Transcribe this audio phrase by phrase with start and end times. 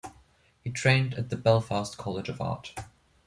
[0.63, 2.73] He trained at the Belfast College of Art.